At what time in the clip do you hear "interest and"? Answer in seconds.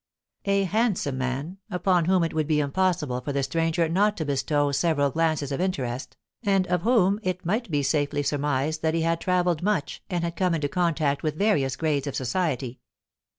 5.61-6.65